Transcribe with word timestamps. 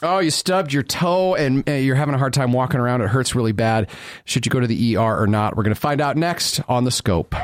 Oh, 0.00 0.20
you 0.20 0.30
stubbed 0.30 0.72
your 0.72 0.84
toe 0.84 1.34
and 1.34 1.68
uh, 1.68 1.72
you're 1.72 1.96
having 1.96 2.14
a 2.14 2.18
hard 2.18 2.32
time 2.32 2.52
walking 2.52 2.78
around. 2.78 3.00
It 3.00 3.08
hurts 3.08 3.34
really 3.34 3.50
bad. 3.50 3.90
Should 4.26 4.46
you 4.46 4.50
go 4.50 4.60
to 4.60 4.66
the 4.66 4.96
ER 4.96 5.22
or 5.22 5.26
not? 5.26 5.56
We're 5.56 5.64
going 5.64 5.74
to 5.74 5.80
find 5.80 6.00
out 6.00 6.16
next 6.16 6.60
on 6.68 6.84
the 6.84 6.92
scope. 6.92 7.34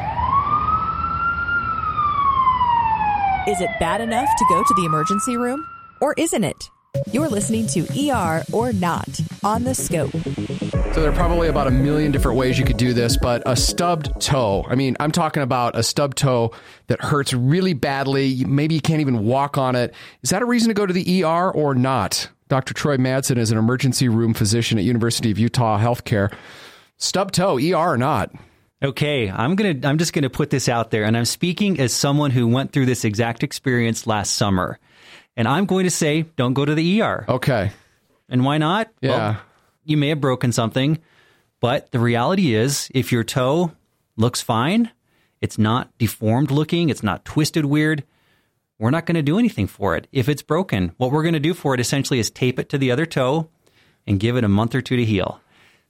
Is 3.48 3.60
it 3.60 3.70
bad 3.80 4.00
enough 4.00 4.28
to 4.38 4.44
go 4.48 4.62
to 4.62 4.74
the 4.74 4.84
emergency 4.84 5.36
room? 5.36 5.66
Or 6.00 6.14
isn't 6.16 6.44
it? 6.44 6.70
You're 7.10 7.28
listening 7.28 7.66
to 7.68 8.10
ER 8.10 8.44
or 8.52 8.72
Not 8.72 9.08
on 9.42 9.64
the 9.64 9.74
Scope. 9.74 10.12
So 10.12 11.00
there 11.00 11.10
are 11.10 11.14
probably 11.14 11.48
about 11.48 11.66
a 11.66 11.72
million 11.72 12.12
different 12.12 12.38
ways 12.38 12.56
you 12.56 12.64
could 12.64 12.76
do 12.76 12.92
this, 12.92 13.16
but 13.16 13.42
a 13.46 13.56
stubbed 13.56 14.20
toe. 14.20 14.64
I 14.68 14.76
mean, 14.76 14.96
I'm 15.00 15.10
talking 15.10 15.42
about 15.42 15.76
a 15.76 15.82
stubbed 15.82 16.16
toe 16.16 16.52
that 16.86 17.02
hurts 17.02 17.32
really 17.34 17.74
badly. 17.74 18.44
Maybe 18.44 18.76
you 18.76 18.80
can't 18.80 19.00
even 19.00 19.26
walk 19.26 19.58
on 19.58 19.74
it. 19.74 19.92
Is 20.22 20.30
that 20.30 20.40
a 20.40 20.44
reason 20.44 20.68
to 20.68 20.74
go 20.74 20.86
to 20.86 20.92
the 20.92 21.24
ER 21.24 21.50
or 21.50 21.74
not? 21.74 22.28
Dr. 22.48 22.74
Troy 22.74 22.96
Madsen 22.96 23.38
is 23.38 23.50
an 23.50 23.58
emergency 23.58 24.08
room 24.08 24.34
physician 24.34 24.78
at 24.78 24.84
University 24.84 25.30
of 25.30 25.38
Utah 25.38 25.78
Healthcare. 25.78 26.32
Stub 26.96 27.32
toe, 27.32 27.58
ER 27.58 27.76
or 27.76 27.96
not? 27.96 28.30
Okay, 28.82 29.30
I'm 29.30 29.54
going 29.54 29.80
to 29.80 29.88
I'm 29.88 29.98
just 29.98 30.12
going 30.12 30.24
to 30.24 30.30
put 30.30 30.50
this 30.50 30.68
out 30.68 30.90
there 30.90 31.04
and 31.04 31.16
I'm 31.16 31.24
speaking 31.24 31.80
as 31.80 31.92
someone 31.92 32.30
who 32.30 32.46
went 32.46 32.72
through 32.72 32.86
this 32.86 33.04
exact 33.04 33.42
experience 33.42 34.06
last 34.06 34.36
summer. 34.36 34.78
And 35.36 35.48
I'm 35.48 35.64
going 35.64 35.84
to 35.84 35.90
say 35.90 36.22
don't 36.36 36.52
go 36.52 36.64
to 36.64 36.74
the 36.74 37.00
ER. 37.00 37.24
Okay. 37.28 37.72
And 38.28 38.44
why 38.44 38.58
not? 38.58 38.90
Yeah. 39.00 39.10
Well, 39.10 39.36
you 39.84 39.96
may 39.96 40.08
have 40.08 40.20
broken 40.20 40.52
something, 40.52 40.98
but 41.60 41.90
the 41.92 41.98
reality 41.98 42.54
is 42.54 42.90
if 42.94 43.10
your 43.10 43.24
toe 43.24 43.72
looks 44.16 44.42
fine, 44.42 44.90
it's 45.40 45.58
not 45.58 45.96
deformed 45.98 46.50
looking, 46.50 46.88
it's 46.88 47.02
not 47.02 47.24
twisted 47.24 47.64
weird, 47.64 48.04
we're 48.78 48.90
not 48.90 49.06
going 49.06 49.14
to 49.14 49.22
do 49.22 49.38
anything 49.38 49.66
for 49.66 49.96
it. 49.96 50.06
If 50.12 50.28
it's 50.28 50.42
broken, 50.42 50.92
what 50.96 51.12
we're 51.12 51.22
going 51.22 51.34
to 51.34 51.40
do 51.40 51.54
for 51.54 51.74
it 51.74 51.80
essentially 51.80 52.18
is 52.18 52.30
tape 52.30 52.58
it 52.58 52.68
to 52.70 52.78
the 52.78 52.90
other 52.90 53.06
toe 53.06 53.48
and 54.06 54.20
give 54.20 54.36
it 54.36 54.44
a 54.44 54.48
month 54.48 54.74
or 54.74 54.80
two 54.80 54.96
to 54.96 55.04
heal. 55.04 55.40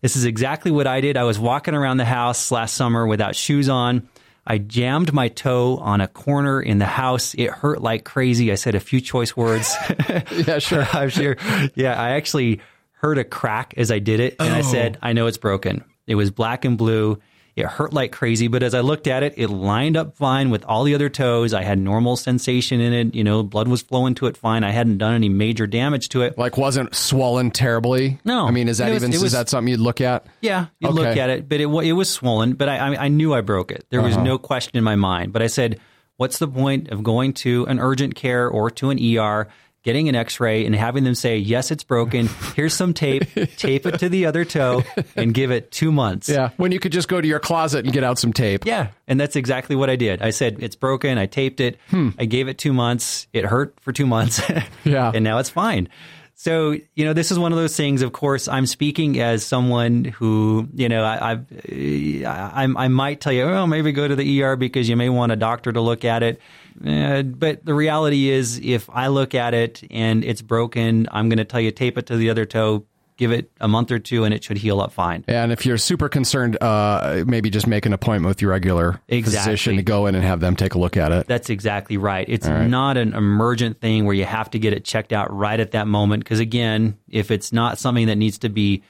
This 0.01 0.17
is 0.17 0.25
exactly 0.25 0.71
what 0.71 0.87
I 0.87 1.01
did. 1.01 1.17
I 1.17 1.25
was 1.25 1.39
walking 1.39 1.75
around 1.75 1.97
the 1.97 2.05
house 2.05 2.51
last 2.51 2.75
summer 2.75 3.07
without 3.07 3.35
shoes 3.35 3.69
on. 3.69 4.09
I 4.47 4.59
jammed 4.59 5.15
my 5.15 5.29
toe 5.29 5.79
on 5.79 6.03
a 6.03 6.09
corner 6.09 6.61
in 6.61 6.79
the 6.79 6.87
house. 6.87 7.35
It 7.35 7.51
hurt 7.51 7.81
like 7.81 8.05
crazy. 8.05 8.53
I 8.53 8.57
said 8.57 8.75
a 8.75 8.81
few 8.81 9.01
choice 9.01 9.35
words. 9.35 9.75
yeah, 10.31 10.59
sure. 10.59 10.87
I'm 10.93 11.09
sure. 11.09 11.37
Yeah, 11.75 11.99
I 11.99 12.11
actually 12.11 12.61
heard 12.93 13.17
a 13.17 13.25
crack 13.25 13.75
as 13.79 13.91
I 13.91 13.99
did 13.99 14.21
it, 14.21 14.37
and 14.39 14.53
oh. 14.53 14.57
I 14.57 14.61
said, 14.61 14.99
I 15.01 15.15
know 15.15 15.27
it's 15.27 15.39
broken. 15.39 15.85
It 16.07 16.17
was 16.17 16.31
black 16.31 16.67
and 16.67 16.77
blue. 16.77 17.19
It 17.57 17.67
hurt 17.67 17.93
like 17.93 18.11
crazy, 18.11 18.49
but 18.49 18.65
as 18.65 18.75
I 18.75 18.81
looked 18.81 19.07
at 19.07 19.23
it, 19.23 19.35
it 19.37 19.49
lined 19.49 19.97
up 19.97 20.17
fine 20.17 20.51
with 20.51 20.65
all 20.65 20.83
the 20.83 20.95
other 20.97 21.09
toes. 21.09 21.55
I 21.55 21.63
had 21.63 21.79
normal 21.79 22.17
sensation 22.17 22.81
in 22.81 22.93
it. 22.93 23.15
You 23.15 23.23
know, 23.23 23.45
blood 23.45 23.69
was 23.69 23.81
flowing 23.81 24.17
to 24.17 24.27
it 24.27 24.37
fine. 24.37 24.65
I 24.65 24.71
hadn't 24.71 24.99
done 24.99 25.15
any 25.15 25.29
major 25.29 25.69
damage 25.69 26.09
to 26.11 26.23
it. 26.23 26.37
Like, 26.37 26.57
wasn't 26.57 26.97
swollen 26.97 27.53
terribly? 27.53 28.19
No. 28.25 28.47
I 28.47 28.51
mean, 28.51 28.67
is 28.67 28.79
that 28.79 28.91
was, 28.91 29.05
even 29.05 29.13
was, 29.13 29.23
is 29.23 29.33
that 29.33 29.49
something 29.49 29.71
you'd 29.71 29.79
look 29.79 30.01
at? 30.01 30.27
Yeah, 30.41 30.67
you 30.81 30.89
okay. 30.89 30.99
look 30.99 31.17
at 31.17 31.31
it, 31.31 31.49
but 31.49 31.61
it 31.61 31.69
it 31.69 31.93
was 31.93 32.11
swollen. 32.11 32.55
But 32.55 32.69
I 32.69 32.79
I, 32.79 33.05
I 33.05 33.09
knew 33.09 33.33
I 33.35 33.41
broke 33.41 33.71
it. 33.71 33.87
There 33.91 34.03
was 34.03 34.15
uh-huh. 34.15 34.25
no 34.25 34.39
question 34.39 34.77
in 34.77 34.83
my 34.83 34.97
mind. 34.97 35.33
But 35.33 35.43
I 35.43 35.47
said, 35.47 35.79
what's 36.17 36.39
the 36.39 36.49
point 36.49 36.91
of 36.91 37.05
going 37.05 37.35
to 37.35 37.67
an 37.67 37.79
urgent 37.79 38.17
care 38.17 38.49
or 38.49 38.69
to 38.73 38.91
an 38.91 38.99
ER? 38.99 39.49
Getting 39.85 40.09
an 40.09 40.17
x-ray 40.17 40.67
and 40.67 40.75
having 40.75 41.05
them 41.05 41.15
say 41.15 41.39
yes 41.39 41.71
it's 41.71 41.85
broken. 41.85 42.29
Here's 42.57 42.75
some 42.75 42.93
tape. 42.93 43.25
Tape 43.57 43.87
it 43.87 43.99
to 44.01 44.09
the 44.09 44.27
other 44.27 44.45
toe 44.45 44.83
and 45.15 45.33
give 45.33 45.53
it 45.53 45.71
two 45.71 45.93
months. 45.93 46.29
Yeah 46.29 46.51
when 46.57 46.73
you 46.73 46.81
could 46.81 46.93
just 46.93 47.09
go 47.09 47.21
to 47.21 47.29
your 47.29 47.41
closet 47.41 47.85
and 47.85 47.93
get 47.93 48.03
out 48.03 48.19
some 48.19 48.33
tape. 48.33 48.67
Yeah 48.67 48.89
and 49.07 49.21
that's 49.21 49.37
exactly 49.37 49.77
what 49.77 49.91
i 49.91 49.97
did. 49.97 50.21
I 50.23 50.31
said 50.31 50.57
it's 50.61 50.77
broken. 50.77 51.19
I 51.19 51.27
taped 51.27 51.61
it. 51.61 51.79
Hmm. 51.91 52.11
i 52.19 52.25
gave 52.25 52.49
it 52.49 52.59
two 52.59 52.73
months. 52.73 53.29
It 53.33 53.45
hurt 53.45 53.79
for 53.81 53.93
two 53.93 54.07
months. 54.07 54.43
Yeah. 54.85 55.05
And 55.15 55.23
now 55.23 55.39
it's 55.39 55.51
fine 55.51 55.89
so, 56.37 56.77
you 56.95 57.05
know, 57.05 57.13
this 57.13 57.31
is 57.31 57.39
one 57.39 57.53
of 57.53 57.59
those 57.59 57.77
things. 57.77 58.03
Of 58.03 58.13
course, 58.13 58.49
I'm 58.49 58.67
speaking 58.67 59.21
as 59.21 59.45
someone 59.45 60.05
who, 60.05 60.69
you 60.75 60.89
know, 60.89 61.05
I, 61.05 61.39
I, 61.71 62.65
I, 62.77 62.89
might 62.89 63.21
tell 63.21 63.33
you, 63.33 63.45
oh, 63.45 63.67
maybe 63.69 63.93
go 63.93 64.09
to 64.09 64.17
the 64.17 64.43
ER 64.43 64.57
because 64.57 64.89
you 64.89 64.97
may 64.97 65.09
want 65.09 65.31
a 65.31 65.37
doctor 65.37 65.73
to 65.73 65.81
look 65.81 66.05
at 66.05 66.25
it. 66.25 66.41
Uh, 66.85 67.23
but 67.23 67.65
the 67.65 67.73
reality 67.73 68.31
is, 68.31 68.59
if 68.59 68.91
I 68.91 69.07
look 69.07 69.35
at 69.35 69.55
it 69.55 69.85
and 69.93 70.25
it's 70.25 70.43
broken, 70.43 71.09
I'm 71.13 71.29
going 71.29 71.39
to 71.39 71.45
tell 71.45 71.61
you 71.61 71.71
tape 71.71 71.99
it 71.99 72.07
to 72.07 72.17
the 72.17 72.31
other 72.31 72.47
toe, 72.47 72.85
give 73.17 73.33
it 73.33 73.51
a 73.61 73.69
month 73.69 73.91
or 73.91 73.99
two, 73.99 74.25
and 74.25 74.35
it 74.35 74.43
should 74.43 74.59
heal 74.59 74.81
up 74.81 74.93
fine. 74.93 75.25
And 75.29 75.53
if 75.53 75.65
you're 75.65 75.79
super 75.79 76.09
concerned, 76.09 76.61
uh, 76.61 77.25
maybe 77.27 77.51
just 77.51 77.67
make 77.67 77.87
an 77.87 77.93
appointment 77.93 78.29
with 78.29 78.43
your 78.43 78.51
regular 78.51 79.01
exactly. 79.09 79.53
physician 79.53 79.77
to 79.77 79.83
go 79.83 80.07
in 80.07 80.15
and 80.15 80.25
have 80.25 80.41
them 80.41 80.57
take 80.57 80.75
a 80.75 80.79
look 80.79 80.97
at 80.97 81.13
it. 81.13 81.27
That's 81.27 81.51
exactly 81.51 81.97
right. 81.97 82.27
It's 82.29 82.47
right. 82.47 82.67
not 82.67 82.97
an 82.97 83.15
emergent 83.15 83.81
thing 83.81 84.05
where 84.05 84.15
you 84.15 84.25
have 84.25 84.51
to 84.51 84.59
get 84.59 84.73
it 84.73 84.85
checked 84.85 85.13
out 85.13 85.35
right 85.35 85.59
at 85.59 85.73
that 85.73 85.87
moment. 85.87 86.25
Because 86.25 86.41
again, 86.41 86.99
if 87.09 87.31
it's 87.31 87.53
not 87.53 87.79
something 87.79 88.07
that 88.07 88.17
needs 88.17 88.39
to 88.39 88.49
be 88.49 88.83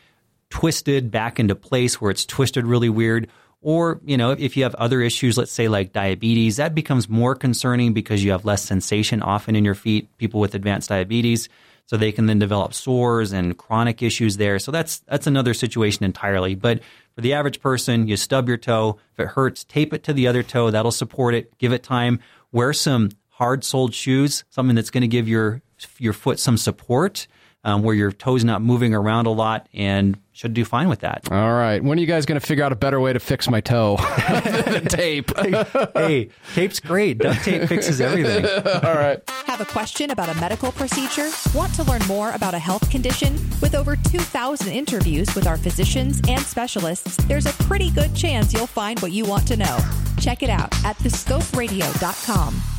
twisted 0.51 1.11
back 1.11 1.41
into 1.41 1.55
place 1.55 2.01
where 2.01 2.11
it's 2.11 2.25
twisted 2.25 2.67
really 2.67 2.89
weird 2.89 3.29
or, 3.65 3.99
you 4.05 4.19
know, 4.19 4.33
if 4.33 4.59
you 4.59 4.63
have 4.65 4.75
other 4.75 5.01
issues, 5.01 5.39
let's 5.39 5.51
say 5.51 5.69
like 5.69 5.95
diabetes, 5.95 6.59
that 6.59 6.75
becomes 6.75 7.09
more 7.09 7.35
concerning 7.35 7.95
because 7.95 8.23
you 8.23 8.33
have 8.33 8.45
less 8.45 8.63
sensation 8.63 9.23
often 9.23 9.57
in 9.57 9.65
your 9.65 9.75
feet, 9.75 10.15
people 10.19 10.39
with 10.39 10.55
advanced 10.55 10.91
diabetes. 10.91 11.49
So 11.87 11.97
they 11.97 12.13
can 12.13 12.27
then 12.27 12.39
develop 12.39 12.73
sores 12.73 13.33
and 13.33 13.59
chronic 13.59 14.03
issues 14.03 14.39
there. 14.39 14.59
So 14.59 14.73
that's 14.73 15.01
that's 15.01 15.27
another 15.27 15.53
situation 15.53 16.05
entirely. 16.05 16.55
But 16.55 16.81
for 17.15 17.21
the 17.21 17.35
average 17.35 17.61
person, 17.61 18.09
you 18.09 18.17
stub 18.17 18.49
your 18.49 18.57
toe. 18.57 18.99
If 19.13 19.21
it 19.21 19.29
hurts, 19.29 19.65
tape 19.65 19.93
it 19.93 20.03
to 20.05 20.13
the 20.13 20.27
other 20.27 20.43
toe. 20.43 20.71
That'll 20.71 20.91
support 20.91 21.35
it. 21.35 21.57
Give 21.59 21.73
it 21.73 21.83
time. 21.83 22.21
Wear 22.53 22.73
some 22.73 23.11
hard 23.29 23.65
soled 23.65 23.95
shoes, 23.95 24.45
something 24.49 24.75
that's 24.75 24.91
going 24.91 25.03
to 25.03 25.09
give 25.09 25.29
your 25.29 25.61
your 25.99 26.13
foot 26.13 26.39
some 26.39 26.57
support 26.57 27.27
um, 27.65 27.83
where 27.83 27.95
your 27.95 28.13
toe's 28.13 28.45
not 28.45 28.63
moving 28.63 28.95
around 28.95 29.27
a 29.27 29.31
lot 29.31 29.69
and 29.73 30.19
should 30.33 30.53
do 30.53 30.65
fine 30.65 30.89
with 30.89 31.01
that. 31.01 31.31
All 31.31 31.53
right. 31.53 31.83
When 31.83 31.97
are 31.97 32.01
you 32.01 32.07
guys 32.07 32.27
going 32.27 32.41
to 32.41 32.47
figure 32.47 32.65
out 32.65 32.73
a 32.73 32.77
better 32.77 33.01
way 33.01 33.13
to 33.13 33.21
fix 33.21 33.49
my 33.49 33.61
toe? 33.61 33.97
tape. 34.89 35.31
hey, 35.95 36.29
tape's 36.55 36.81
great. 36.81 37.19
Duct 37.19 37.43
tape 37.45 37.69
fixes 37.69 38.01
everything. 38.01 38.45
All 38.85 38.95
right. 38.95 39.23
Have 39.47 39.61
a 39.61 39.65
question 39.65 40.11
about 40.11 40.29
a 40.29 40.35
medical 40.41 40.73
procedure? 40.73 41.31
Want 41.55 41.73
to 41.75 41.85
learn 41.85 42.03
more 42.07 42.33
about 42.33 42.53
a 42.53 42.59
health 42.59 42.91
condition? 42.91 43.35
With 43.63 43.75
over 43.75 43.97
2,000 43.97 44.73
interviews 44.73 45.35
with 45.35 45.47
our 45.47 45.57
physicians 45.57 46.21
and 46.29 46.41
specialists, 46.43 47.17
there's 47.27 47.47
a 47.47 47.53
pretty 47.65 47.91
good 47.91 48.15
chance 48.15 48.53
you'll 48.53 48.67
find 48.67 48.99
what 49.01 49.13
you 49.13 49.25
want 49.25 49.47
to 49.49 49.57
know. 49.57 49.79
Check 50.19 50.43
it 50.43 50.51
out 50.51 50.75
at 50.85 50.97
thescoperadio.com. 50.99 52.74